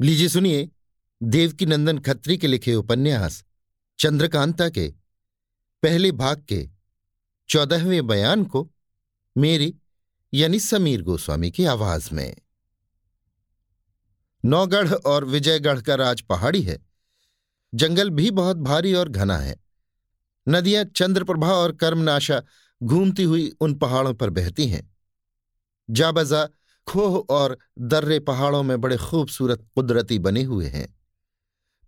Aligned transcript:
लीजिए 0.00 0.28
सुनिए 0.28 0.70
देवकी 1.22 1.66
नंदन 1.66 1.98
खत्री 1.98 2.38
के 2.38 2.46
लिखे 2.46 2.74
उपन्यास, 2.74 3.44
चंद्रकांता 3.98 4.68
के, 4.68 4.94
पहले 5.82 6.12
भाग 6.12 6.44
के, 6.48 6.68
चौदहवें 7.48 8.06
बयान 8.06 8.44
को, 8.44 8.72
मेरी, 9.38 9.76
यानी 10.34 10.60
समीर 10.60 11.02
गोस्वामी 11.02 11.50
की 11.50 11.64
आवाज़ 11.64 12.14
में। 12.14 12.36
नौगढ़ 14.44 14.92
और 14.92 15.24
विजयगढ़ 15.24 15.80
का 15.80 15.94
राज 15.94 16.20
पहाड़ी 16.20 16.62
है। 16.62 16.86
जंगल 17.74 18.10
भी 18.10 18.30
बहुत 18.30 18.56
भारी 18.56 18.94
और 18.94 19.08
घना 19.08 19.38
है। 19.38 19.56
नदियाँ 20.48 20.84
चंद्रप्रभा 20.84 21.52
और 21.52 21.72
कर्मनाशा 21.72 22.42
घूमती 22.82 23.22
हुई 23.22 23.52
उन 23.60 23.74
पहाड़ों 23.74 24.14
पर 24.14 24.30
बहती 24.30 24.66
हैं। 24.66 24.96
जाबजा 25.90 26.48
खोह 26.88 27.18
और 27.30 27.58
दर्रे 27.78 28.18
पहाड़ों 28.20 28.62
में 28.62 28.80
बड़े 28.80 28.96
खूबसूरत 28.96 29.66
कुदरती 29.74 30.18
बने 30.18 30.42
हुए 30.42 30.66
हैं। 30.66 30.88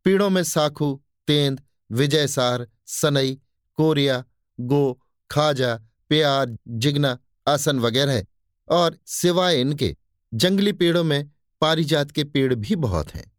पेड़ों 0.05 0.30
में 0.30 0.43
साखू, 0.45 1.02
तेंद, 1.29 1.61
विजयसार, 1.91 2.66
सनई, 2.87 3.34
कोरिया, 3.79 4.24
गो, 4.59 5.01
खाजा, 5.30 5.74
प्यार, 6.09 6.57
जिगना, 6.69 7.19
आसन 7.47 7.79
वगैरह 7.79 8.24
और 8.69 8.98
सिवाय 9.07 9.60
इनके 9.60 9.97
जंगली 10.33 10.73
पेड़ों 10.73 11.05
में 11.05 11.30
पारिजात 11.62 12.10
के 12.10 12.24
पेड़ 12.24 12.55
भी 12.55 12.77
बहुत 12.77 13.15
हैं। 13.15 13.30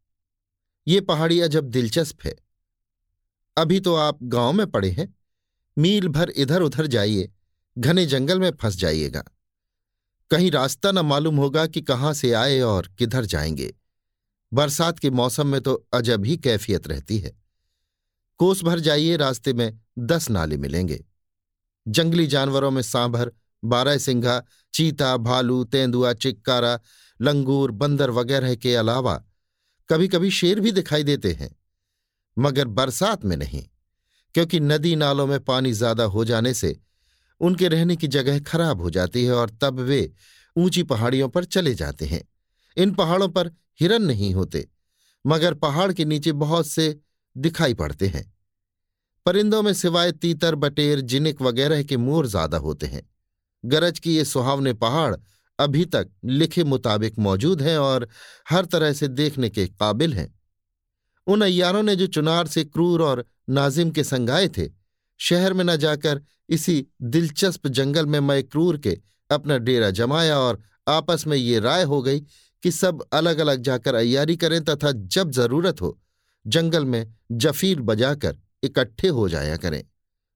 ये 0.88 1.02
पहाड़ियाँ 1.02 1.48
जब 1.48 1.70
दिलचस्प 1.70 2.26
है, 2.26 2.36
अभी 3.58 3.80
तो 3.80 3.96
आप 3.96 4.18
गाँव 4.24 4.54
में 4.54 4.66
पड़े 4.68 4.90
हैं, 4.90 5.14
मील 5.78 6.08
भर 6.08 6.30
इधर 6.30 6.62
उधर 6.62 6.88
जाइए, 6.88 7.30
घने 7.78 8.06
जंगल 8.06 8.40
में 8.40 8.52
फंस 8.52 8.76
जाइएगा। 8.76 9.24
कहीं 10.32 10.52
रास्ता 10.52 10.92
न 10.92 11.00
मालूम 11.00 11.38
होगा 11.38 11.66
कि 11.68 11.82
कहाँ 11.82 12.14
से 12.14 12.32
आए 12.34 12.60
और 12.60 12.88
किधर 13.00 13.26
जाएँगे। 13.26 13.74
बरसात 14.52 15.00
के 15.00 15.10
मौसम 15.10 15.48
में 15.48 15.60
तो 15.62 15.74
अजब 15.94 16.26
ही 16.26 16.38
कैफियत 16.38 16.88
रहती 16.88 17.18
है। 17.18 17.32
कोस 18.40 18.64
भर 18.64 18.80
जाइए, 18.80 19.16
रास्ते 19.18 19.54
में 19.54 19.80
दस 20.00 20.30
नाले 20.30 20.58
मिलेंगे। 20.58 21.04
जंगली 21.86 22.28
जानवरों 22.28 22.72
में 22.72 22.82
सांभर, 22.82 23.32
बारह 23.64 23.98
सिंघा, 23.98 24.42
चीता, 24.74 25.16
भालू, 25.18 25.64
तेंदुआ, 25.64 26.14
चिक्कारा, 26.14 26.80
लंगूर, 27.20 27.72
बंदर 27.72 28.10
वगैरह 28.10 28.56
के 28.56 28.76
अलावा 28.76 29.24
कभी 29.90 30.08
कभी 30.08 30.32
शेर 30.32 30.60
भी 30.60 30.72
दिखाई 30.72 31.04
देते 31.04 31.32
हैं। 31.32 31.56
मगर 32.38 32.68
बरसात 32.68 33.26
में 33.26 33.36
नहीं, 33.38 33.64
क्योंकि 34.36 34.60
नदी 34.60 34.96
नालों 34.96 35.28
में 35.28 35.40
पानी 35.40 35.74
ज़्यादा 35.74 36.04
हो 36.04 36.26
जाने 36.26 36.54
से 36.54 36.80
उनके 37.42 37.68
रहने 37.68 37.96
की 37.96 38.08
जगह 38.08 38.40
खराब 38.42 38.82
हो 38.82 38.90
जाती 38.90 39.24
है 39.26 39.34
और 39.34 39.50
तब 39.62 39.80
वे 39.80 40.12
ऊँची 40.56 40.84
पहाड़ियों 40.84 41.30
पर 41.30 41.44
चले 41.46 41.74
जाते 41.76 42.06
हैं। 42.06 42.22
इन 42.78 42.94
पहाड़ों 42.94 43.28
पर 43.30 43.52
हिरन 43.80 44.04
नहीं 44.04 44.34
होते, 44.34 44.68
मगर 45.26 45.54
पहाड़ 45.54 45.92
के 45.94 46.06
नीचे 46.06 46.32
बहुत 46.34 46.68
से 46.68 47.00
दिखाई 47.36 47.74
पड़ते 47.74 48.08
हैं। 48.08 48.32
परिंदों 49.26 49.62
में 49.62 49.74
सिवाय 49.74 50.12
तीतर, 50.12 50.56
बटेर, 50.56 51.02
जिनिक 51.02 51.42
वगैरह 51.42 51.84
के 51.84 51.98
मोर 51.98 52.28
ज़्यादा 52.28 52.58
होते 52.58 52.88
हैं। 52.88 53.02
गरज 53.64 54.00
की 54.00 54.16
ये 54.16 54.26
सुहावने 54.26 54.74
पहाड़ 54.74 55.16
अभी 55.60 55.86
तक 55.86 56.10
लिखे 56.26 56.64
मुताबिक 56.64 57.20
मौजूद 57.20 57.62
हैं 57.62 57.78
और 57.78 58.08
हर 58.50 58.66
तरह 58.66 58.94
से 58.94 59.08
देखने 59.08 59.50
के 59.50 59.66
काबिल 59.70 60.14
हैं। 60.14 60.34
उन 61.28 61.42
अयारों 61.42 61.84
ने 61.84 61.96
जो 61.96 62.08
चुनार 62.08 62.48
से 62.48 62.64
क्रूर 62.64 63.02
और 63.02 63.26
नाजिम 63.50 63.92
के 63.92 64.04
संगाए 64.04 64.48
थे 64.48 64.68
शहर 65.22 65.54
में 65.54 65.64
न 65.64 65.76
जाकर 65.78 66.22
इसी 66.50 66.86
दिलचस्प 67.02 67.68
जंगल 67.68 68.06
में 68.06 68.20
मैं 68.20 68.44
क्रूर 68.44 68.78
के 68.78 68.98
अपना 69.30 69.58
डेरा 69.58 69.90
जमाया 69.90 70.38
और 70.40 70.62
आपस 70.90 71.24
में 71.28 71.36
ये 71.38 71.60
राय 71.60 71.84
हो 71.84 72.02
गई 72.02 72.20
कि 72.64 72.72
सब 72.72 73.04
अलग 73.14 73.38
अलग 73.38 73.62
जाकर 73.62 73.96
अयारी 73.96 74.36
करें 74.36 74.64
तथा 74.64 74.92
जब 74.92 75.32
ज़रूरत 75.32 75.82
हो, 75.82 76.00
जंगल 76.46 76.86
में 76.86 77.14
जफील 77.32 77.80
बजाकर 77.80 78.38
इकट्ठे 78.64 79.08
हो 79.08 79.28
जाया 79.30 79.58
करें। 79.58 79.84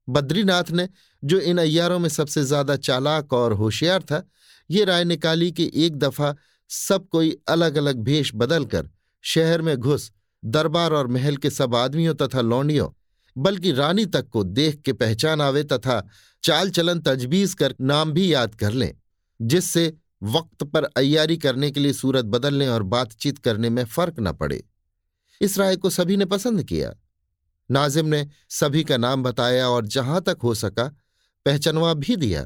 बद्रीनाथ 0.07 0.72
ने, 0.72 0.88
जो 1.24 1.40
इन 1.40 1.57
अयारों 1.57 2.00
में 2.00 2.09
सबसे 2.09 2.44
ज़्यादा 2.44 2.75
चालाक 2.75 3.34
और 3.34 3.53
होशियार 3.53 4.03
था, 4.03 4.24
ये 4.69 4.85
राय 4.85 5.03
निकाली 5.03 5.51
कि 5.51 5.72
एक 5.75 5.97
दफ़ा 5.97 6.35
सब 6.69 7.07
कोई 7.07 7.35
अलग 7.47 7.78
अलग 7.78 8.00
भेष 8.00 8.31
बदलकर 8.35 8.90
शहर 9.24 9.62
में 9.62 9.75
घुस, 9.78 10.12
दरबार 10.44 10.94
और 10.94 11.07
महल 11.07 11.38
के 11.38 11.50
सब 11.50 11.75
आदमियों 11.75 12.13
तथा 12.16 12.41
लौंडियों 12.41 12.90
बल्कि 13.38 13.72
रानी 13.72 14.06
तक 14.06 14.29
को 14.29 14.44
देख 14.44 14.81
के 14.81 14.94
पहचान 14.94 15.41
आवे 15.41 15.63
तथा 15.63 16.01
चाल 16.44 16.69
चलन 16.69 17.00
तजबीज 17.00 17.53
कर 17.53 17.75
नाम 17.81 18.12
भी 18.12 18.34
याद 18.34 18.56
कर 18.56 18.72
लें, 18.72 18.94
जिससे 19.40 19.94
वक्त 20.23 20.63
पर 20.63 20.84
अयारी 20.84 21.38
करने 21.38 21.72
के 21.72 21.79
लिए 21.79 21.94
सूरत 21.94 22.25
बदलने 22.25 22.68
और 22.68 22.84
बातचीत 22.84 23.38
करने 23.38 23.69
में 23.69 23.84
फ़र्क 23.85 24.16
न 24.19 24.31
पड़े। 24.31 24.63
इस 25.41 25.57
राय 25.57 25.75
को 25.75 25.90
सभी 25.90 26.18
ने 26.18 26.25
पसंद 26.25 26.63
किया। 26.63 26.94
नाजिम 27.69 28.06
ने 28.06 28.28
सभी 28.50 28.84
का 28.84 28.97
नाम 28.97 29.24
बताया 29.24 29.68
और 29.69 29.85
जहाँ 29.85 30.22
तक 30.22 30.38
हो 30.44 30.53
सका, 30.56 30.84
पहचनवा 31.45 31.94
भी 31.94 32.16
दिया। 32.16 32.45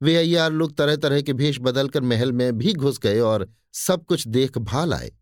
वे 0.00 0.16
अय्यार 0.16 0.52
लोग 0.52 0.76
तरह 0.76 0.96
तरह 0.96 1.22
के 1.22 1.32
भेष 1.32 1.58
बदलकर 1.60 2.00
महल 2.00 2.32
में 2.32 2.58
भी 2.58 2.72
घुस 2.72 2.98
गए 2.98 3.20
और 3.20 3.48
सब 3.72 4.04
कुछ 4.04 4.26
देख 4.28 4.58
भाल 4.58 4.94
आए। 4.94 5.12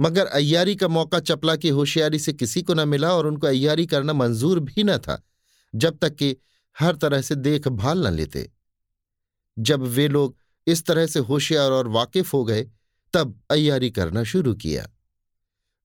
मगर 0.00 0.26
अय्यारी 0.26 0.76
का 0.76 0.88
मौका 0.88 1.20
चपला 1.20 1.56
की 1.56 1.68
होशियारी 1.68 2.18
से 2.18 2.32
किसी 2.32 2.62
को 2.62 2.74
न 2.74 2.88
मिला 2.88 3.12
और 3.12 3.26
उनको 3.26 3.46
अय्यारी 3.46 3.86
करना 3.86 4.12
मंजूर 4.12 4.60
भी 4.60 4.84
न 4.84 4.98
था, 4.98 5.22
जब 5.74 5.98
तक 5.98 6.14
कि 6.14 6.36
हर 6.78 6.96
तरह 6.96 7.20
से 7.20 7.34
देखभाल 7.34 8.06
न 8.06 8.12
लेते। 8.12 8.52
जब 9.58 9.82
वे 9.82 10.08
लोग 10.08 10.36
इस 10.66 10.86
तरह 10.86 11.06
से 11.06 11.18
होशियार 11.18 11.70
और 11.70 11.88
वाकिफ 11.88 12.34
हो 12.34 12.44
गए, 12.44 12.70
तब 13.12 13.40
अय्यारी 13.50 13.90
करना 13.90 14.24
शुरू 14.24 14.54
किया। 14.54 14.88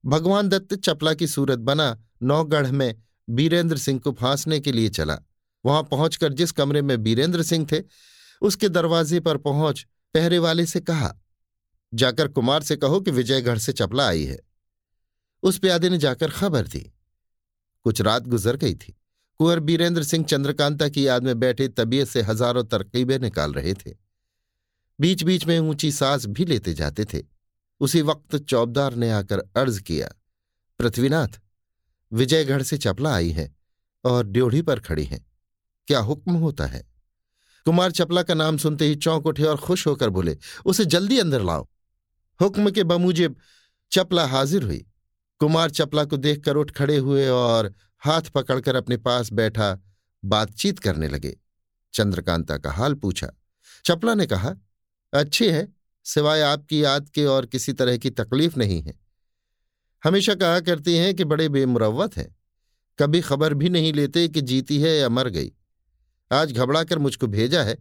भगवान 0.06 0.50
दत्त 0.50 0.75
चपला 0.75 1.13
की 1.13 1.28
सूरत 1.28 1.59
बना 1.59 2.03
नौगढ़ 2.24 2.72
में 2.72 3.03
बीरेंद्र 3.29 3.78
सिंह 3.78 4.00
को 4.00 4.12
फांसने 4.12 4.59
के 4.59 4.72
लिए 4.72 4.89
चला। 4.89 5.19
वहाँ 5.66 5.84
पहुंचकर 5.84 6.34
जिस 6.34 6.51
कमरे 6.51 6.81
में 6.81 7.03
बीरेंद्र 7.03 7.44
सिंह 7.44 7.68
थे, 7.72 7.84
उसके 8.41 8.69
दरवाजे 8.69 9.19
पर 9.19 9.38
पहुँच 9.38 9.85
पहरे 10.13 10.39
वाले 10.39 10.66
से 10.66 10.79
कहा 10.79 11.16
जाकर 11.97 12.28
कुमार 12.28 12.63
से 12.63 12.75
कहो 12.75 13.00
कि 13.02 13.12
विजयगढ़ 13.12 13.58
से 13.58 13.74
चपला 13.74 14.08
आई 14.08 14.24
है। 14.25 14.40
उस 15.44 15.58
प्यादे 15.59 15.90
ने 15.90 15.97
जाकर 15.97 16.30
खबर 16.30 16.68
दी। 16.68 16.80
कुछ 17.85 18.02
रात 18.02 18.28
गुजर 18.28 18.56
गई 18.56 18.74
थी। 18.75 18.91
कुंवर 19.40 19.59
बीरेंद्र 19.59 20.03
सिंह 20.03 20.25
चंद्रकांता 20.25 20.88
की 20.90 21.07
याद 21.07 21.24
में 21.24 21.40
बैठे 21.40 21.68
तबीयत 21.68 22.07
से 22.07 22.22
हज़ारों 22.22 22.63
तरकीबें 22.63 23.18
निकाल 23.19 23.53
रहे 23.53 23.74
थे। 23.74 23.91
बीच 25.00 25.24
बीच 25.24 25.46
में 25.46 25.59
ऊँची 25.59 25.91
सांस 25.91 26.25
भी 26.25 26.46
लेते 26.46 26.74
जाते 26.74 27.06
थे। 27.06 27.22
उसी 27.81 28.02
वक्त 28.02 28.36
चौबदार 28.36 28.96
ने 28.96 29.09
आकर 29.12 29.40
अर्ज़ 29.57 29.81
किया, 29.81 30.09
पृथ्वीनाथ 30.80 31.40
विजयगढ़ 32.12 32.62
से 32.62 32.78
चपला 32.78 33.13
आई 33.16 33.30
है 33.30 33.50
और 34.06 34.25
ड्योढ़ी 34.25 34.62
पर 34.62 34.80
खड़ी 34.80 35.03
हैं। 35.03 35.25
क्या 35.88 36.00
हुक्म 36.00 36.34
होता 36.36 36.66
है? 36.66 36.84
कुमार 37.66 37.91
चपला 37.91 38.24
का 38.24 38.34
नाम 38.34 38.57
सुनते 38.57 38.86
ही 38.86 38.96
चौंक 38.96 39.25
उठे 39.25 39.44
और 39.44 39.57
खुश 39.57 39.86
होकर 39.88 40.09
बोले, 40.09 40.38
उसे 40.66 40.86
जल्दी 40.86 41.19
अंदर 41.19 41.44
लाओ। 41.44 41.68
हुक्म 42.42 42.72
के 42.72 42.84
बमूजिब 42.84 43.36
चपला 43.92 44.25
हाजिर 44.25 44.64
हुई। 44.64 44.86
कुमार 45.40 45.70
चपला 45.70 46.06
को 46.06 46.18
देखकर 46.18 46.56
उठ 46.56 46.72
खड़े 46.72 46.98
हुए 46.98 47.28
और 47.28 47.74
हाथ 48.00 48.22
पकड़कर 48.22 48.75
अपने 48.75 48.98
पास 48.98 49.34
बैठा 49.34 49.80
बातचीत 50.25 50.80
करने 50.80 51.08
लगे। 51.08 51.38
चंद्रकांता 51.94 52.58
का 52.58 52.72
हाल 52.72 52.94
पूछा। 52.94 53.31
चपला 53.86 54.14
ने 54.14 54.25
कहा, 54.25 54.56
अच्छी 55.14 55.48
है, 55.48 55.74
सिवाय 56.03 56.42
आपकी 56.42 56.84
याद 56.84 57.09
के 57.09 57.25
और 57.25 57.46
किसी 57.46 57.74
तरह 57.74 57.98
की 57.98 58.09
तकलीफ़ 58.09 58.58
नहीं 58.58 58.81
है। 58.81 59.00
हमेशा 60.04 60.36
कहा 60.36 60.59
करती 60.59 60.96
हैं 60.98 61.16
कि 61.16 61.24
बड़े 61.24 61.50
बेमुरवत 61.50 62.18
हैं। 62.18 62.36
कभी 63.00 63.22
खबर 63.22 63.54
भी 63.54 63.69
नहीं 63.69 63.94
लेते 63.94 64.28
कि 64.28 64.42
जीती 64.42 64.81
है 64.81 64.98
या 64.98 65.09
मर 65.09 65.30
गई। 65.30 65.52
आज 66.31 66.54
घबरा 66.54 66.84
कर 66.84 66.98
मुझको 66.98 67.28
भेजा 67.28 67.64
है। 67.64 67.78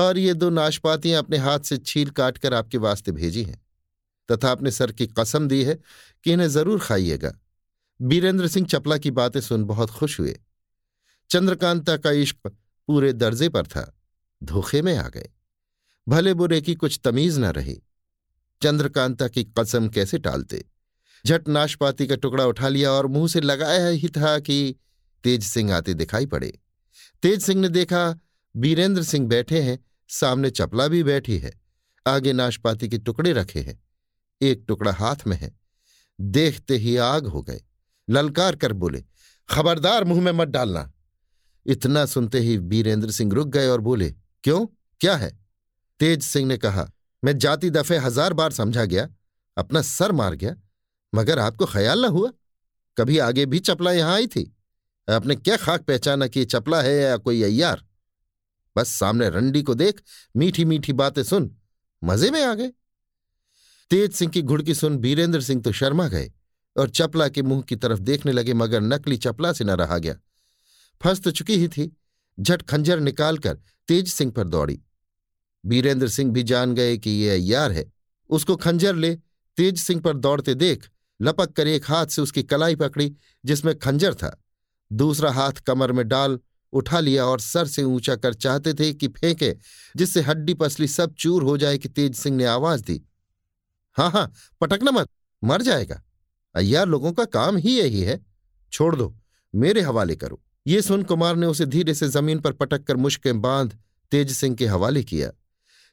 और 0.00 0.18
ये 0.18 0.34
दो 0.34 0.50
नाशपातियाँ 0.50 1.22
अपने 1.22 1.36
हाथ 1.36 1.60
से 1.60 1.76
छील 1.76 2.10
काट 2.10 2.38
कर 2.38 2.54
आपके 2.54 2.78
वास्ते 2.78 3.12
भेजी 3.12 3.42
हैं। 3.42 3.66
तथा 4.28 4.52
अपने 4.52 4.70
सर 4.70 4.92
की 4.92 5.06
कसम 5.06 5.48
दी 5.48 5.64
है 5.64 5.78
कि 6.24 6.32
इन्हें 6.32 6.48
ज़रूर 6.48 6.80
खाइएगा। 6.80 7.32
बीरेंद्र 8.00 8.48
सिंह 8.48 8.66
चपला 8.66 8.96
की 8.96 9.10
बातें 9.10 9.40
सुन 9.40 9.64
बहुत 9.64 9.90
खुश 9.90 10.20
हुए। 10.20 10.40
चंद्रकांता 11.30 11.96
का 11.96 12.10
इश्क 12.10 12.36
पूरे 12.88 13.12
दर्जे 13.12 13.48
पर 13.48 13.66
था। 13.66 13.98
धोखे 14.42 14.82
में 14.82 14.96
आ 14.96 15.08
गए। 15.08 15.28
भले 16.08 16.34
बुरे 16.34 16.60
की 16.60 16.74
कुछ 16.74 17.00
तमीज 17.04 17.38
न 17.38 17.44
रही। 17.44 17.82
चंद्रकांता 18.62 19.28
की 19.28 19.44
कसम 19.44 19.88
कैसे 19.88 20.18
टालते। 20.18 20.64
झट 21.26 21.48
नाशपाती 21.48 22.06
का 22.06 22.16
टुकड़ा 22.16 22.46
उठा 22.46 22.68
लिया 22.68 22.90
और 22.90 23.06
मुँह 23.06 23.28
से 23.28 23.40
लगाया 23.40 23.88
ही 23.88 24.08
था 24.08 24.38
कि 24.38 24.74
तेज 25.24 25.44
सिंह 25.44 25.74
आते 25.74 25.94
दिखाई 25.94 26.26
पड़े। 26.26 26.58
तेज 27.22 27.42
सिंह 27.42 27.60
ने 27.60 27.68
देखा, 27.68 28.18
बीरेंद्र 28.56 29.02
सिंह 29.02 29.28
बैठे 29.28 29.62
हैं 29.62 29.78
सामने 30.10 30.50
चपला 30.50 30.88
भी 30.88 31.02
बैठी 31.02 31.38
है, 31.38 31.52
आगे 32.06 32.32
नाशपाती 32.32 32.88
के 32.88 32.98
टुकड़े 32.98 33.32
रखे 33.32 33.60
हैं। 33.60 33.82
एक 34.40 34.64
टुकड़ा 34.68 34.92
हाथ 34.92 35.16
में 35.26 35.36
है। 35.36 35.58
देखते 36.18 36.76
ही 36.76 36.96
आग 36.96 37.26
हो 37.26 37.42
गए। 37.42 37.60
ललकार 38.08 38.56
कर 38.56 38.72
बोले, 38.72 39.04
खबरदार, 39.48 40.04
मुँह 40.04 40.20
में 40.20 40.32
मत 40.32 40.48
डालना। 40.48 40.92
इतना 41.66 42.06
सुनते 42.06 42.38
ही 42.38 42.56
वीरेंद्र 42.56 43.10
सिंह 43.10 43.32
रुक 43.32 43.48
गए 43.48 43.66
और 43.68 43.80
बोले, 43.80 44.10
क्यों? 44.44 44.66
क्या 45.00 45.16
है? 45.16 45.38
तेज 46.00 46.22
सिंह 46.22 46.46
ने 46.46 46.56
कहा, 46.56 46.90
मैं 47.24 47.38
जाति 47.38 47.70
दफे 47.70 47.96
हज़ार 47.96 48.32
बार 48.32 48.52
समझा 48.52 48.84
गया, 48.84 49.08
अपना 49.56 49.82
सर 49.82 50.12
मार 50.12 50.34
गया, 50.34 50.54
मगर 51.14 51.38
आपको 51.38 51.66
ख्याल 51.66 52.06
न 52.06 52.08
हुआ? 52.08 52.30
कभी 52.96 53.18
आगे 53.18 53.46
भी 53.46 53.58
चपला 53.58 53.92
यहाँ 53.92 54.14
आई 54.14 54.26
थी? 54.26 54.56
आपने 55.10 55.36
क्या 55.36 55.56
खाक 55.56 55.82
पहचाना 55.82 56.26
कि 56.26 56.44
चपला 56.44 56.82
है 56.82 56.94
या 56.94 57.16
कोई 57.16 57.42
अय्यार? 57.42 57.84
बस 58.76 58.88
सामने 58.88 59.28
रंडी 59.28 59.62
को 59.62 59.74
देख 59.74 60.02
मीठी 60.36 60.64
मीठी 60.64 60.92
बातें 60.92 61.22
सुन, 61.22 61.50
मज़े 62.02 62.30
में 62.30 62.42
आ 62.44 62.54
गए। 62.54 62.72
तेज 63.90 64.12
सिंह 64.12 64.30
की 64.30 64.42
घुड़की 64.42 64.74
सुन 64.74 64.96
बीरेंद्र 64.96 65.40
सिंह 65.40 65.62
तो 65.62 65.72
शर्मा 65.72 66.08
गए 66.08 66.30
और 66.76 66.90
चपला 66.90 67.28
के 67.28 67.42
मुँह 67.42 67.62
की 67.62 67.76
तरफ़ 67.76 68.00
देखने 68.00 68.32
लगे 68.32 68.54
मगर 68.54 68.80
नकली 68.80 69.16
चपला 69.16 69.52
से 69.52 69.64
न 69.64 69.70
रहा 69.70 69.98
गया। 69.98 70.14
फंस 71.00 71.20
तो 71.20 71.30
चुकी 71.30 71.56
ही 71.56 71.68
थी, 71.68 71.90
झट 72.38 72.62
खंजर 72.62 73.00
निकालकर 73.00 73.58
तेज 73.88 74.08
सिंह 74.08 74.32
पर 74.32 74.48
दौड़ी। 74.48 74.80
बीरेंद्र 75.64 76.08
सिंह 76.08 76.32
भी 76.32 76.42
जान 76.42 76.74
गए 76.74 76.96
कि 76.98 77.10
ये 77.10 77.30
अय्यार 77.30 77.72
है। 77.72 77.90
उसको 78.30 78.56
खंजर 78.56 78.94
ले, 78.94 79.14
तेज 79.58 79.78
सिंह 79.78 80.00
पर 80.00 80.16
दौड़ते 80.16 80.54
देख, 80.54 80.88
लपक 81.20 81.52
कर 81.52 81.66
एक 81.66 81.84
हाथ 81.84 82.06
से 82.06 82.22
उसकी 82.22 82.42
कलाई 82.42 82.76
पकड़ी, 82.76 83.14
जिसमें 83.44 83.78
खंजर 83.78 84.14
था। 84.14 84.36
दूसरा 84.90 85.30
हाथ 85.32 85.52
कमर 85.52 85.92
में 85.92 86.06
डाल 86.08 86.38
उठा 86.72 87.00
लिया 87.00 87.24
और 87.24 87.40
सर 87.40 87.66
से 87.66 87.82
ऊँचा 87.82 88.16
कर 88.16 88.34
चाहते 88.34 88.74
थे 88.74 88.92
कि 88.92 89.08
फेंके, 89.08 89.56
जिससे 89.96 90.20
हड्डी 90.20 90.54
पसली 90.54 90.88
सब 90.88 91.14
चूर 91.14 91.42
हो 91.42 91.56
जाए 91.56 91.78
कि 91.78 91.88
तेज 91.88 92.14
सिंह 92.14 92.36
ने 92.36 92.44
आवाज़ 92.44 92.82
दी। 92.82 93.00
हाँ 93.96 94.10
हाँ 94.10 94.32
पटकना 94.60 94.90
मत, 94.90 95.08
मर 95.44 95.62
जाएगा। 95.62 96.02
अय्यार, 96.54 96.86
लोगों 96.86 97.12
का 97.12 97.24
काम 97.24 97.56
ही 97.56 97.78
यही 97.78 98.00
है। 98.00 98.20
छोड़ 98.72 98.96
दो, 98.96 99.16
मेरे 99.54 99.80
हवाले 99.80 100.16
करो। 100.16 100.42
ये 100.66 100.82
सुन 100.82 101.02
कुमार 101.02 101.36
ने 101.36 101.46
उसे 101.46 101.66
धीरे 101.66 101.94
से 101.94 102.08
ज़मीन 102.08 102.40
पर 102.40 102.52
पटक 102.52 102.84
कर 102.84 102.96
मुश्कें 102.96 103.40
बाँध 103.40 103.78
तेज 104.10 104.32
सिंह 104.32 104.56
के 104.56 104.66
हवाले 104.66 105.02
किया। 105.04 105.30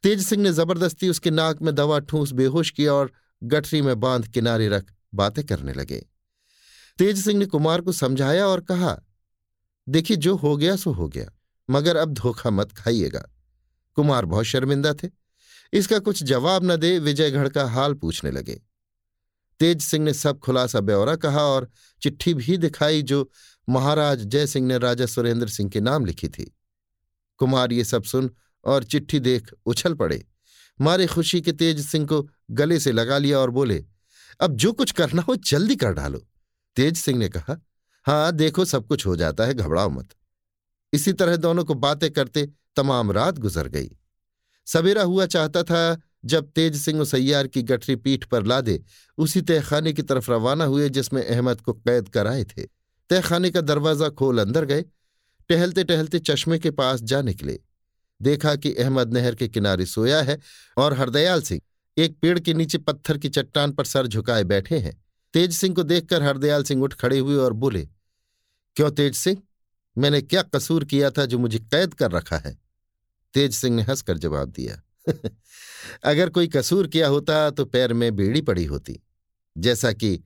तेज 0.03 0.25
सिंह 0.27 0.43
ने 0.43 0.51
ज़बरदस्ती 0.51 1.09
उसके 1.09 1.31
नाक 1.31 1.61
में 1.61 1.75
दवा 1.75 1.99
ठूंस 1.99 2.31
बेहोश 2.31 2.71
किया 2.71 2.93
और 2.93 3.11
गठरी 3.43 3.81
में 3.81 3.99
बाँध 3.99 4.27
किनारे 4.27 4.67
रख 4.69 4.93
बातें 5.13 5.45
करने 5.45 5.73
लगे। 5.73 6.05
तेज 6.97 7.23
सिंह 7.25 7.39
ने 7.39 7.45
कुमार 7.45 7.81
को 7.81 7.91
समझाया 7.91 8.47
और 8.47 8.61
कहा 8.61 8.99
देखिए, 9.89 10.17
जो 10.17 10.35
हो 10.35 10.57
गया, 10.57 10.75
सो 10.75 10.91
हो 10.91 11.07
गया। 11.07 11.29
मगर 11.69 11.95
अब 11.95 12.13
धोखा 12.13 12.49
मत 12.49 12.71
खाइएगा। 12.71 13.29
कुमार 13.95 14.25
बहुत 14.25 14.45
शर्मिंदा 14.45 14.93
थे। 14.93 15.09
इसका 15.73 15.99
कुछ 15.99 16.23
जवाब 16.23 16.63
न 16.63 16.75
दे 16.75 16.99
विजयगढ़ 16.99 17.49
का 17.49 17.65
हाल 17.65 17.93
पूछने 17.93 18.31
लगे। 18.31 18.61
तेज 19.59 19.81
सिंह 19.81 20.05
ने 20.05 20.13
सब 20.13 20.39
खुलासा 20.39 20.79
ब्यौरा 20.79 21.15
कहा 21.15 21.41
और 21.41 21.69
चिट्ठी 22.01 22.33
भी 22.33 22.57
दिखाई 22.57 23.01
जो 23.01 23.31
महाराज 23.69 24.19
जय 24.19 24.47
सिंह 24.47 24.67
ने 24.67 24.77
राजा 24.77 25.05
सुरेंद्र 25.05 25.47
सिंह 25.47 25.69
के 25.69 25.81
नाम 25.81 26.05
लिखी 26.05 26.27
थी। 26.27 26.57
कुमार 27.37 27.71
ये 27.71 27.83
सब 27.83 28.03
सुन 28.03 28.31
और 28.65 28.83
चिट्ठी 28.83 29.19
देख 29.19 29.51
उछल 29.65 29.93
पड़े। 29.93 30.27
मारे 30.81 31.07
खुशी 31.07 31.41
के 31.41 31.51
तेज 31.51 31.85
सिंह 31.87 32.07
को 32.07 32.29
गले 32.51 32.79
से 32.79 32.91
लगा 32.91 33.17
लिया 33.17 33.39
और 33.39 33.49
बोले, 33.49 33.85
अब 34.39 34.55
जो 34.55 34.73
कुछ 34.73 34.91
करना 34.91 35.21
हो 35.21 35.35
जल्दी 35.35 35.75
कर 35.75 35.93
डालो। 35.93 36.27
तेज 36.75 36.97
सिंह 36.97 37.19
ने 37.19 37.29
कहा 37.29 37.61
हाँ 38.07 38.31
देखो 38.31 38.65
सब 38.65 38.87
कुछ 38.87 39.05
हो 39.05 39.15
जाता 39.15 39.45
है, 39.45 39.53
घबराओ 39.53 39.89
मत। 39.89 40.09
इसी 40.93 41.13
तरह 41.13 41.35
दोनों 41.35 41.65
को 41.65 41.73
बातें 41.73 42.11
करते 42.11 42.47
तमाम 42.75 43.11
रात 43.11 43.37
गुजर 43.37 43.67
गई। 43.67 43.89
सवेरा 44.67 45.03
हुआ 45.03 45.25
चाहता 45.25 45.63
था, 45.63 46.01
जब 46.25 46.51
तेज 46.51 46.75
सिंह 46.75 47.03
सैयार 47.03 47.47
की 47.47 47.61
गठरी 47.61 47.95
पीठ 47.95 48.25
पर 48.25 48.45
लादे, 48.45 48.83
उसी 49.17 49.41
तहखाने 49.41 49.93
की 49.93 50.01
तरफ़ 50.01 50.31
रवाना 50.31 50.65
हुए 50.65 50.89
जिसमें 50.89 51.27
अहमद 51.27 51.61
को 51.61 51.73
कैद 51.73 52.09
कराए 52.09 52.43
थे। 52.43 52.63
तहखाने 53.09 53.49
का 53.49 53.61
दरवाज़ा 53.61 54.09
खोल 54.09 54.39
अंदर 54.39 54.65
गए। 54.65 54.85
टहलते 55.49 55.83
टहलते 55.83 56.19
चश्मे 56.19 56.59
के 56.59 56.71
पास 56.71 57.01
जा 57.01 57.21
निकले। 57.21 57.59
देखा 58.21 58.55
कि 58.55 58.73
अहमद 58.75 59.13
नहर 59.13 59.35
के 59.35 59.47
किनारे 59.47 59.85
सोया 59.85 60.21
है 60.21 60.39
और 60.77 60.93
हरदयाल 60.93 61.41
सिंह, 61.41 61.61
एक 61.97 62.17
पेड़ 62.19 62.39
के 62.39 62.53
नीचे 62.53 62.77
पत्थर 62.77 63.17
की 63.17 63.29
चट्टान 63.29 63.71
पर 63.71 63.85
सर 63.85 64.07
झुकाए 64.07 64.43
बैठे 64.43 64.79
हैं। 64.79 64.97
तेज 65.33 65.51
सिंह 65.51 65.75
को 65.75 65.83
देखकर 65.83 66.23
हरदयाल 66.23 66.63
सिंह 66.63 66.83
उठ 66.83 66.93
खड़े 66.93 67.19
हुए 67.19 67.35
और 67.35 67.53
बोले 67.53 67.87
क्यों 68.77 68.91
तेज 68.91 69.15
सिंह? 69.15 69.41
मैंने 69.97 70.21
क्या 70.21 70.41
कसूर 70.41 70.85
किया 70.85 71.11
था 71.11 71.25
जो 71.25 71.39
मुझे 71.39 71.59
कैद 71.59 71.93
कर 71.93 72.11
रखा 72.11 72.37
है? 72.37 72.57
तेज 73.33 73.53
सिंह 73.53 73.75
ने 73.75 73.81
हंसकर 73.81 74.17
जवाब 74.17 74.49
दिया, 74.49 74.81
अगर 76.03 76.29
कोई 76.29 76.47
कसूर 76.47 76.87
किया 76.87 77.07
होता 77.07 77.49
तो 77.49 77.65
पैर 77.65 77.93
में 77.93 78.15
बेड़ी 78.15 78.41
पड़ी 78.41 78.65
होती, 78.65 79.03
जैसा 79.57 79.91
कि 79.91 80.23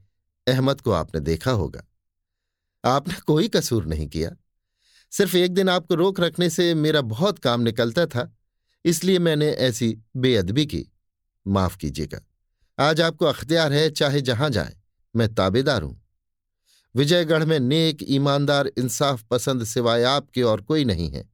अहमद 0.47 0.81
को 0.81 0.91
आपने 0.91 1.21
देखा 1.21 1.51
होगा। 1.51 1.83
आपने 2.85 3.13
कोई 3.13 3.47
कसूर 3.47 3.85
नहीं 3.85 4.07
किया। 4.07 4.35
सिर्फ़ 5.11 5.37
एक 5.37 5.53
दिन 5.53 5.69
आपको 5.69 5.95
रोक 5.95 6.19
रखने 6.19 6.49
से 6.49 6.73
मेरा 6.75 7.01
बहुत 7.01 7.39
काम 7.39 7.61
निकलता 7.61 8.05
था, 8.05 8.37
इसलिए 8.85 9.19
मैंने 9.19 9.51
ऐसी 9.51 9.97
बेअदबी 10.17 10.65
की। 10.65 10.91
माफ़ 11.47 11.77
कीजिएगा, 11.77 12.21
आज 12.79 13.01
आपको 13.01 13.25
अख्तियार 13.25 13.73
है 13.73 13.89
चाहे 13.89 14.21
जहाँ 14.21 14.49
जाए, 14.49 14.77
मैं 15.15 15.35
ताबेदार 15.35 15.81
हूँ। 15.81 16.00
विजयगढ़ 16.95 17.45
में 17.45 17.59
नेक, 17.59 17.97
ईमानदार, 18.03 18.71
इंसाफ 18.77 19.23
पसंद 19.23 19.63
सिवाय 19.63 20.03
आपके 20.03 20.41
और 20.41 20.61
कोई 20.61 20.85
नहीं 20.85 21.09
है। 21.09 21.29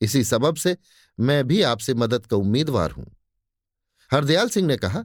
इसी 0.00 0.24
सबब 0.24 0.56
से 0.56 0.76
मैं 1.20 1.46
भी 1.46 1.62
आपसे 1.62 1.94
मदद 1.94 2.26
का 2.26 2.36
उम्मीदवार 2.36 2.90
हूँ। 2.90 3.06
हरदयाल 4.12 4.48
सिंह 4.48 4.66
ने 4.66 4.76
कहा, 4.76 5.04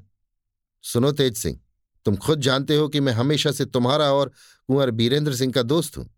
सुनो 0.82 1.12
तेज 1.12 1.38
सिंह, 1.38 1.60
तुम 2.06 2.16
खुद 2.16 2.42
जानते 2.42 2.76
हो 2.76 2.88
कि 2.88 3.00
मैं 3.00 3.14
हमेशा 3.14 3.52
से 3.52 3.66
तुम्हारा 3.66 4.12
और 4.14 4.30
कुंवर 4.68 4.92
बीरेंद्र 4.92 5.36
सिंह 5.36 5.54
का 5.54 5.62
दोस्त 5.62 5.98
हूँ। 5.98 6.10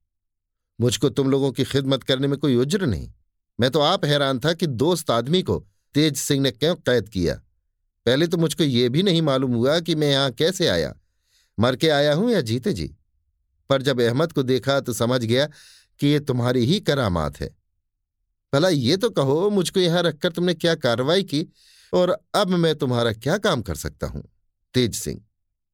मुझको 0.82 1.10
तुम 1.10 1.32
लोगों 1.32 1.52
की 1.52 1.64
खिदमत 1.64 2.04
करने 2.04 2.28
में 2.28 2.40
कोई 2.40 2.56
उज्र 2.56 2.86
नहीं। 2.86 3.12
मैं 3.60 3.72
तो 3.72 3.80
आप 3.80 4.06
हैरान 4.06 4.40
था 4.40 4.54
कि 4.54 4.68
दोस्त 4.68 5.12
आदमी 5.12 5.42
को 5.42 5.68
तेज 5.94 6.18
सिंह 6.18 6.42
ने 6.42 6.52
क्यों 6.52 6.76
कैद 6.76 7.10
किया। 7.10 7.36
पहले 8.06 8.28
तो 8.28 8.38
मुझको 8.38 8.64
ये 8.64 8.90
भी 8.90 9.04
नहीं 9.04 9.22
मालूम 9.22 9.54
हुआ 9.54 9.80
कि 9.80 9.96
मैं 9.96 10.12
यहाँ 10.12 10.32
कैसे 10.32 10.68
आया। 10.68 10.96
मर 11.60 11.76
के 11.76 11.90
आया 11.90 12.14
हूँ 12.14 12.32
या 12.32 12.42
जीते 12.42 12.74
जी? 12.74 12.96
पर 13.70 13.82
जब 13.82 14.02
अहमद 14.02 14.32
को 14.32 14.44
देखा 14.44 14.80
तो 14.80 14.94
समझ 14.94 15.24
गया 15.24 15.46
कि 16.00 16.08
ये 16.08 16.20
तुम्हारी 16.22 16.66
ही 16.66 16.80
करामात 16.82 17.40
है। 17.40 17.50
भला 18.54 18.70
ये 18.70 18.98
तो 18.98 19.10
कहो, 19.10 19.50
मुझको 19.50 19.80
यहाँ 19.80 20.04
रखकर 20.04 20.32
तुमने 20.32 20.54
क्या 20.54 20.76
कार्रवाई 20.78 21.24
की 21.24 21.46
और 21.94 22.18
अब 22.36 22.50
मैं 22.50 22.76
तुम्हारा 22.76 23.12
क्या 23.14 23.38
काम 23.40 23.62
कर 23.62 23.76
सकता 23.78 24.08
हूँ? 24.08 24.24
तेज 24.76 24.96
सिंह, 24.96 25.22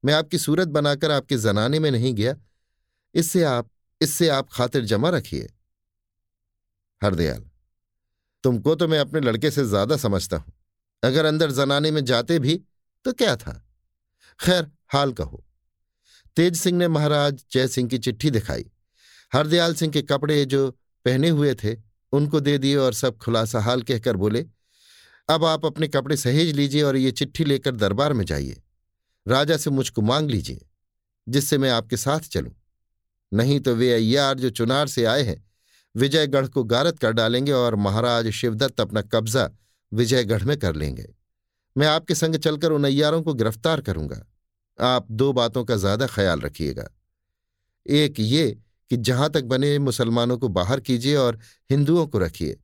मैं 0.04 0.14
आपकी 0.14 0.38
सूरत 0.38 0.68
बनाकर 0.70 1.10
आपके 1.10 1.36
जनाने 1.38 1.78
में 1.78 1.90
नहीं 1.90 2.14
गया। 2.14 2.34
इससे 3.14 3.42
आप 3.44 3.68
इससे 4.00 4.28
आप 4.28 4.48
खातिर 4.52 4.84
जमा 4.84 5.10
रखिए। 5.10 5.48
हरदयाल, 7.02 7.42
तुमको 8.44 8.74
तो 8.74 8.88
मैं 8.88 8.98
अपने 8.98 9.20
लड़के 9.20 9.50
से 9.50 9.64
ज़्यादा 9.64 9.96
समझता 9.96 10.36
हूँ। 10.36 10.52
अगर 11.02 11.24
अंदर 11.24 11.50
जनाने 11.52 11.90
में 11.90 12.04
जाते 12.04 12.38
भी 12.38 12.60
तो 13.04 13.12
क्या 13.12 13.36
था? 13.36 13.52
खैर, 14.40 14.70
हाल 14.86 15.12
कहो। 15.12 15.42
तेज 16.36 16.56
सिंह 16.56 16.78
ने 16.78 16.88
महाराज 16.88 17.44
जय 17.52 17.68
सिंह 17.68 17.88
की 17.88 17.98
चिट्ठी 17.98 18.30
दिखाई। 18.30 18.64
हरदयाल 19.34 19.74
सिंह 19.74 19.92
के 19.92 20.02
कपड़े 20.02 20.44
जो 20.44 20.70
पहने 21.04 21.28
हुए 21.28 21.54
थे, 21.54 21.76
उनको 22.12 22.40
दे 22.40 22.58
दिए 22.58 22.76
और 22.76 22.92
सब 22.92 23.16
खुलासा 23.16 23.60
हाल 23.60 23.82
कहकर 23.82 24.16
बोले, 24.16 24.46
अब 25.28 25.44
आप 25.44 25.66
अपने 25.66 25.88
कपड़े 25.88 26.16
सहेज 26.16 26.54
लीजिए 26.56 26.82
और 26.82 26.96
ये 26.96 27.10
चिट्ठी 27.10 27.44
लेकर 27.44 27.76
दरबार 27.76 28.12
में 28.12 28.24
जाइए। 28.24 28.62
राजा 29.28 29.56
से 29.56 29.70
मुझको 29.70 30.02
मांग 30.02 30.30
लीजिए, 30.30 30.66
जिससे 31.28 31.58
मैं 31.58 31.70
आपके 31.70 31.96
साथ 31.96 32.20
चलूँ। 32.20 32.52
नहीं 33.32 33.60
तो 33.60 33.74
वे 33.74 33.92
अय्यार 33.92 34.34
जो 34.34 34.50
चुनार 34.50 34.88
से 34.88 35.04
आए 35.04 35.22
हैं, 35.22 35.50
विजयगढ़ 35.96 36.46
को 36.46 36.64
गारत 36.64 36.98
कर 36.98 37.12
डालेंगे 37.12 37.52
और 37.52 37.74
महाराज 37.74 38.30
शिवदत्त 38.30 38.80
अपना 38.80 39.02
कब्जा 39.02 39.50
विजयगढ़ 39.92 40.44
में 40.44 40.56
कर 40.56 40.74
लेंगे। 40.74 41.14
मैं 41.76 41.86
आपके 41.86 42.14
संग 42.14 42.36
चलकर 42.36 42.72
उन 42.72 42.84
अय्यारों 42.84 43.22
को 43.22 43.34
गिरफ़्तार 43.34 43.80
करूँगा। 43.80 44.26
आप 44.78 45.06
दो 45.10 45.32
बातों 45.32 45.64
का 45.64 45.76
ज़्यादा 45.76 46.06
ख्याल 46.06 46.40
रखिएगा। 46.40 46.88
एक, 47.86 48.20
ये 48.20 48.58
कि 48.90 48.96
जहाँ 48.96 49.30
तक 49.30 49.44
बने 49.44 49.78
मुसलमानों 49.78 50.38
को 50.38 50.48
बाहर 50.48 50.80
कीजिए 50.80 51.16
और 51.16 51.38
हिंदुओं 51.70 52.06
को 52.06 52.18
रखिए। 52.18 52.56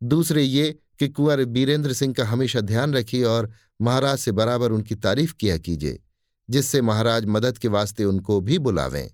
दूसरे, 0.00 0.42
ये 0.42 0.78
कि 0.98 1.08
कुंवर 1.08 1.44
बीरेंद्र 1.46 1.92
सिंह 1.92 2.14
का 2.14 2.24
हमेशा 2.24 2.60
ध्यान 2.60 2.94
रखिए 2.94 3.24
और 3.24 3.50
महाराज 3.80 4.18
से 4.18 4.32
बराबर 4.32 4.72
उनकी 4.72 4.94
तारीफ़ 4.94 5.34
किया 5.34 5.56
कीजिए, 5.58 5.98
जिससे 6.48 6.80
महाराज 6.82 7.24
मदद 7.26 7.58
के 7.58 7.68
वास्ते 7.68 8.04
उनको 8.04 8.40
भी 8.40 8.58
बुलावें। 8.58 9.10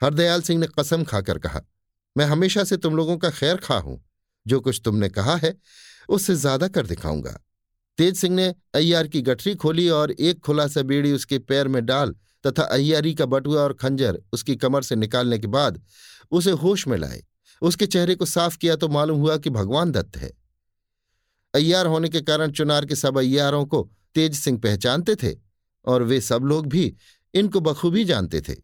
हरदयाल 0.00 0.42
सिंह 0.42 0.60
ने 0.60 0.66
कसम 0.78 1.04
खाकर 1.04 1.38
कहा, 1.38 1.62
मैं 2.16 2.24
हमेशा 2.24 2.64
से 2.64 2.76
तुम 2.76 2.96
लोगों 2.96 3.16
का 3.16 3.30
खैर 3.30 3.56
खा 3.56 3.76
हूँ। 3.76 4.02
जो 4.46 4.60
कुछ 4.60 4.80
तुमने 4.84 5.08
कहा 5.08 5.36
है, 5.36 5.54
उससे 6.08 6.34
ज़्यादा 6.34 6.68
कर 6.68 6.86
दिखाऊँगा। 6.86 7.38
तेज 7.98 8.16
सिंह 8.16 8.34
ने 8.36 8.54
अय्यार 8.74 9.08
की 9.08 9.22
गठरी 9.22 9.54
खोली 9.54 9.88
और 9.88 10.10
एक 10.10 10.40
खुला 10.40 10.66
सा 10.66 10.82
बेड़ी 10.82 11.12
उसके 11.12 11.38
पैर 11.38 11.68
में 11.68 11.84
डाल 11.86 12.14
तथा 12.46 12.62
अय्यारी 12.62 13.14
का 13.14 13.26
बटुआ 13.26 13.62
और 13.62 13.72
खंजर 13.72 14.18
उसकी 14.32 14.56
कमर 14.56 14.82
से 14.82 14.96
निकालने 14.96 15.38
के 15.38 15.46
बाद 15.46 15.82
उसे 16.30 16.50
होश 16.50 16.86
में 16.88 16.96
लाए। 16.98 17.22
उसके 17.62 17.86
चेहरे 17.86 18.14
को 18.14 18.26
साफ़ 18.26 18.56
किया 18.58 18.76
तो 18.76 18.88
मालूम 18.88 19.20
हुआ 19.20 19.36
कि 19.36 19.50
भगवान 19.50 19.90
दत्त 19.90 20.16
है। 20.16 20.30
अय्यार 21.54 21.86
होने 21.86 22.08
के 22.08 22.20
कारण 22.20 22.50
चुनार 22.50 22.86
के 22.86 22.96
सब 22.96 23.18
अय्यारों 23.18 23.64
को 23.66 23.90
तेज 24.14 24.34
सिंह 24.34 24.58
पहचानते 24.58 25.14
थे 25.14 25.34
और 25.84 26.02
वे 26.02 26.20
सब 26.20 26.42
लोग 26.42 26.66
भी 26.66 26.94
इनको 27.34 27.60
बखूबी 27.60 28.04
जानते 28.04 28.40
थे। 28.40 28.54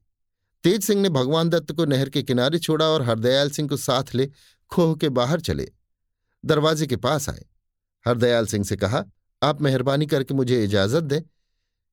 तेज 0.65 0.83
सिंह 0.85 1.03
ने 1.03 1.09
भगवान 1.09 1.49
दत्त 1.49 1.73
को 1.73 1.85
नहर 1.85 2.09
के 2.09 2.23
किनारे 2.23 2.59
छोड़ा 2.59 2.87
और 2.87 3.03
हरदयाल 3.03 3.51
सिंह 3.51 3.69
को 3.69 3.77
साथ 3.77 4.15
ले 4.15 4.29
खोह 4.73 4.97
के 4.97 5.09
बाहर 5.09 5.41
चले। 5.41 5.69
दरवाजे 6.45 6.87
के 6.87 6.97
पास 6.97 7.29
आए। 7.29 7.45
हरदयाल 8.07 8.47
सिंह 8.47 8.65
से 8.65 8.77
कहा 8.77 9.05
आप 9.43 9.61
मेहरबानी 9.63 10.07
करके 10.07 10.35
मुझे 10.35 10.65
इजाज़त 10.65 11.03
दें 11.03 11.23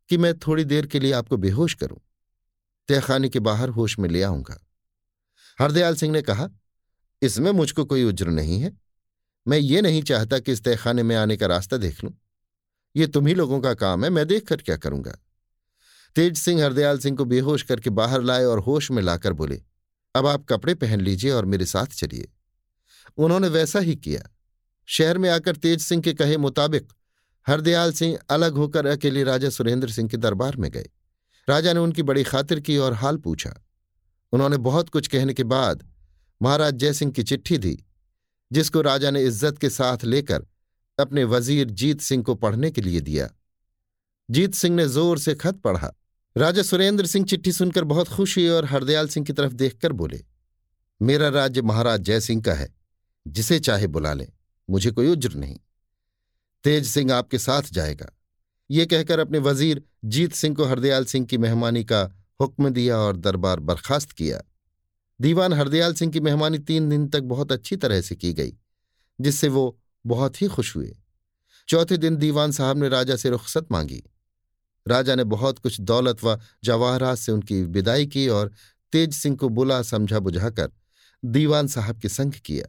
कि 0.09 0.17
मैं 0.17 0.37
थोड़ी 0.39 0.63
देर 0.63 0.85
के 0.85 0.99
लिए 0.99 1.11
आपको 1.11 1.37
बेहोश 1.37 1.73
करूँ। 1.73 1.97
तहखाने 2.89 3.29
के 3.29 3.39
बाहर 3.39 3.69
होश 3.69 3.99
में 3.99 4.09
ले 4.09 4.21
आऊँगा। 4.23 4.57
हरदयाल 5.59 5.95
सिंह 5.95 6.13
ने 6.13 6.21
कहा, 6.21 6.49
इसमें 7.21 7.51
मुझको 7.51 7.85
कोई 7.85 8.03
उज्र 8.03 8.27
नहीं 8.27 8.59
है। 8.61 8.77
मैं 9.47 9.57
ये 9.57 9.81
नहीं 9.81 10.01
चाहता 10.03 10.39
कि 10.39 10.51
इस 10.51 10.63
तहखाने 10.63 11.03
में 11.03 11.15
आने 11.15 11.37
का 11.37 11.47
रास्ता 11.47 11.77
देख 11.77 12.03
लूँ। 12.03 12.13
ये 12.95 13.07
तुम्ही 13.07 13.33
लोगों 13.33 13.59
का 13.61 13.73
काम 13.73 14.03
है, 14.03 14.09
मैं 14.09 14.27
देख 14.27 14.47
कर 14.47 14.57
क्या 14.57 14.77
करूँगा? 14.77 15.17
तेज 16.15 16.37
सिंह 16.37 16.63
हरदयाल 16.63 16.99
सिंह 16.99 17.17
को 17.17 17.25
बेहोश 17.25 17.63
करके 17.63 17.89
बाहर 17.89 18.21
लाए 18.21 18.43
और 18.43 18.59
होश 18.59 18.91
में 18.91 19.01
लाकर 19.03 19.33
बोले, 19.33 19.61
अब 20.15 20.27
आप 20.27 20.45
कपड़े 20.49 20.75
पहन 20.75 21.01
लीजिए 21.01 21.31
और 21.31 21.45
मेरे 21.45 21.65
साथ 21.65 21.85
चलिए। 21.85 22.27
उन्होंने 23.17 23.47
वैसा 23.47 23.79
ही 23.79 23.95
किया। 23.95 24.21
शहर 24.85 25.17
में 25.17 25.29
आकर 25.29 25.55
तेज 25.55 25.81
सिंह 25.81 26.01
के 26.01 26.13
कहे 26.13 26.37
मुताबिक 26.37 26.87
हरदयाल 27.47 27.91
सिंह 27.93 28.17
अलग 28.29 28.53
होकर 28.53 28.85
अकेले 28.85 29.23
राजा 29.23 29.49
सुरेंद्र 29.49 29.89
सिंह 29.89 30.09
के 30.09 30.17
दरबार 30.17 30.55
में 30.55 30.69
गए। 30.71 30.89
राजा 31.47 31.73
ने 31.73 31.79
उनकी 31.79 32.03
बड़ी 32.03 32.23
खातिर 32.23 32.59
की 32.59 32.77
और 32.77 32.93
हाल 32.93 33.17
पूछा। 33.17 33.53
उन्होंने 34.33 34.57
बहुत 34.59 34.89
कुछ 34.89 35.07
कहने 35.07 35.33
के 35.33 35.43
बाद 35.45 35.83
महाराज 36.41 36.73
जयसिंह 36.75 37.11
की 37.11 37.23
चिट्ठी 37.23 37.57
दी, 37.57 37.77
जिसको 38.51 38.81
राजा 38.81 39.11
ने 39.11 39.21
इज़्ज़त 39.23 39.57
के 39.57 39.69
साथ 39.69 40.03
लेकर 40.05 40.45
अपने 40.97 41.23
वज़ीर 41.25 41.69
जीत 41.71 42.01
सिंह 42.01 42.23
को 42.23 42.35
पढ़ने 42.35 42.71
के 42.71 42.81
लिए 42.81 43.01
दिया। 43.01 43.29
जीत 44.29 44.53
सिंह 44.53 44.75
ने 44.75 44.87
ज़ोर 44.87 45.19
से 45.19 45.35
खत 45.35 45.57
पढ़ा। 45.57 45.91
राजा 46.35 46.61
सुरेंद्र 46.61 47.05
सिंह 47.05 47.25
चिट्ठी 47.25 47.51
सुनकर 47.51 47.83
बहुत 47.83 48.07
खुश 48.07 48.37
हुए 48.37 48.47
और 48.49 48.65
हरदयाल 48.65 49.07
सिंह 49.07 49.25
की 49.25 49.33
तरफ़ 49.33 49.53
देखकर 49.53 49.91
बोले, 49.93 50.23
मेरा 51.01 51.27
राज्य 51.29 51.61
महाराज 51.61 52.01
जयसिंह 52.01 52.41
का 52.41 52.53
है, 52.53 52.73
जिसे 53.25 53.59
चाहे 53.59 53.87
बुला 53.87 54.13
लें, 54.13 54.27
मुझे 54.69 54.91
कोई 54.91 55.07
उज्र 55.07 55.33
नहीं। 55.33 55.57
तेज 56.65 56.86
सिंह 56.88 57.13
आपके 57.13 57.39
साथ 57.39 57.72
जाएगा। 57.72 58.12
ये 58.69 58.86
कहकर 58.86 59.19
अपने 59.19 59.39
वज़ीर 59.39 59.81
जीत 60.05 60.34
सिंह 60.34 60.55
को 60.55 60.65
हरदयाल 60.65 61.05
सिंह 61.05 61.25
की 61.25 61.38
मेहमानी 61.38 61.84
का 61.84 62.01
हुक्म 62.41 62.69
दिया 62.69 62.98
और 62.98 63.17
दरबार 63.17 63.60
बर्खास्त 63.60 64.12
किया। 64.12 64.41
दीवान 65.19 65.53
हरदयाल 65.53 65.93
सिंह 65.93 66.12
की 66.12 66.19
मेहमानी 66.19 66.60
तीन 66.60 66.89
दिन 66.89 67.07
तक 67.07 67.24
बहुत 67.24 67.51
अच्छी 67.51 67.75
तरह 67.75 68.01
से 68.01 68.15
की 68.15 68.34
गई, 68.34 68.53
जिससे 69.19 69.48
वो 69.48 69.79
बहुत 70.05 70.41
ही 70.41 70.48
खुश 70.48 70.75
हुए। 70.75 70.95
चौथे 71.67 71.98
दिन 71.98 72.15
दीवान 72.15 72.51
साहब 72.51 72.77
ने 72.77 72.89
राजा 72.89 73.15
से 73.15 73.29
रुख्सत 73.29 73.72
मांगी। 73.72 74.03
राजा 74.86 75.15
ने 75.15 75.24
बहुत 75.24 75.60
कुछ 75.60 75.79
दौलत 75.81 76.24
व 76.24 76.38
जवाहरात 76.63 77.17
से 77.17 77.31
उनकी 77.31 77.62
विदाई 77.62 78.05
की 78.05 78.27
और 78.27 78.51
तेज 78.93 79.13
सिंह 79.13 79.36
को 79.36 79.50
बुला 79.50 79.81
समझा 79.81 80.19
बुझाकर 80.19 80.72
दीवान 81.24 81.67
साहब 81.67 82.00
के 82.00 82.10
संग 82.10 82.34
किया। 82.45 82.65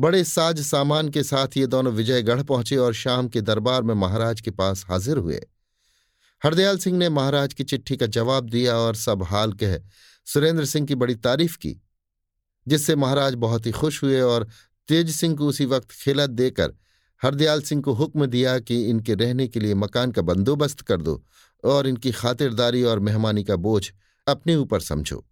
बड़े 0.00 0.24
साज 0.24 0.60
सामान 0.60 1.08
के 1.08 1.22
साथ 1.22 1.56
ये 1.56 1.66
दोनों 1.66 1.92
विजयगढ़ 1.92 2.42
पहुँचे 2.42 2.76
और 2.76 2.94
शाम 2.94 3.28
के 3.28 3.40
दरबार 3.40 3.82
में 3.82 3.94
महाराज 3.94 4.40
के 4.40 4.50
पास 4.50 4.84
हाजिर 4.88 5.16
हुए। 5.16 5.40
हरदयाल 6.44 6.78
सिंह 6.78 6.98
ने 6.98 7.08
महाराज 7.08 7.54
की 7.54 7.64
चिट्ठी 7.64 7.96
का 7.96 8.06
जवाब 8.06 8.50
दिया 8.50 8.76
और 8.76 8.94
सब 8.94 9.22
हाल 9.22 9.52
कह 9.52 9.76
सुरेंद्र 10.26 10.64
सिंह 10.64 10.86
की 10.86 10.94
बड़ी 10.94 11.14
तारीफ़ 11.14 11.58
की, 11.58 11.82
जिससे 12.68 12.96
महाराज 12.96 13.34
बहुत 13.34 13.66
ही 13.66 13.72
खुश 13.72 14.02
हुए 14.02 14.20
और 14.20 14.48
तेज 14.88 15.10
सिंह 15.10 15.36
को 15.36 15.46
उसी 15.46 15.64
वक्त 15.64 15.90
खिलत 15.90 16.30
देकर 16.30 16.74
हरदयाल 17.22 17.62
सिंह 17.62 17.82
को 17.82 17.92
हुक्म 17.92 18.26
दिया 18.26 18.58
कि 18.58 18.84
इनके 18.84 19.14
रहने 19.14 19.48
के 19.48 19.60
लिए 19.60 19.74
मकान 19.74 20.12
का 20.12 20.22
बंदोबस्त 20.22 20.80
कर 20.80 21.02
दो 21.02 21.24
और 21.64 21.86
इनकी 21.86 22.12
खातिरदारी 22.12 22.82
और 22.82 22.98
मेहमानी 22.98 23.44
का 23.44 23.56
बोझ 23.56 23.90
अपने 24.28 24.56
ऊपर 24.56 24.80
समझो। 24.80 25.29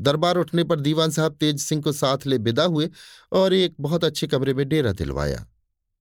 दरबार 0.00 0.36
उठने 0.36 0.64
पर 0.64 0.80
दीवान 0.80 1.10
साहब 1.10 1.34
तेज 1.34 1.60
सिंह 1.60 1.82
को 1.82 1.92
साथ 1.92 2.26
ले 2.26 2.36
विदा 2.38 2.64
हुए 2.64 2.88
और 3.32 3.54
एक 3.54 3.74
बहुत 3.80 4.04
अच्छे 4.04 4.26
कमरे 4.26 4.54
में 4.54 4.68
डेरा 4.68 4.92
दिलवाया। 4.92 5.46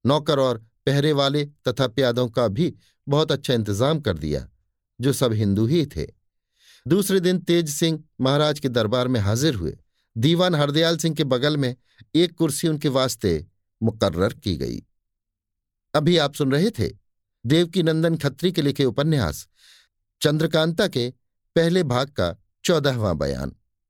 नौकर 0.05 0.39
और 0.39 0.57
पहरे 0.85 1.11
वाले 1.13 1.43
तथा 1.67 1.87
प्यादों 1.89 2.27
का 2.29 2.47
भी 2.47 2.73
बहुत 3.07 3.31
अच्छा 3.31 3.53
इंतज़ाम 3.53 3.99
कर 3.99 4.17
दिया, 4.17 4.47
जो 4.99 5.13
सब 5.13 5.33
हिंदू 5.33 5.65
ही 5.65 5.85
थे। 5.85 6.07
दूसरे 6.85 7.19
दिन 7.19 7.39
तेज 7.39 7.69
सिंह 7.69 8.03
महाराज 8.21 8.59
के 8.59 8.69
दरबार 8.69 9.07
में 9.07 9.19
हाजिर 9.19 9.55
हुए। 9.55 9.77
दीवान 10.15 10.55
हरदयाल 10.55 10.97
सिंह 10.97 11.15
के 11.15 11.23
बगल 11.25 11.57
में 11.57 11.75
एक 12.15 12.35
कुर्सी 12.35 12.67
उनके 12.67 12.89
वास्ते 12.89 13.45
मुकर्र 13.81 14.33
की 14.33 14.55
गई। 14.55 14.81
अभी 15.93 16.17
आप 16.17 16.33
सुन 16.35 16.51
रहे 16.51 16.69
थे 16.69 16.89
देवकी 17.45 17.83
नंदन 17.83 18.15
खत्री 18.17 18.51
के 18.51 18.61
लिखे 18.61 18.85
उपन्यास, 18.85 19.47
चंद्रकांता 20.21 20.87
के 20.87 21.09
पहले 21.55 21.83
भाग 21.83 22.09
का 22.09 22.35
चौदहवां 22.65 23.17
बयान। 23.17 23.55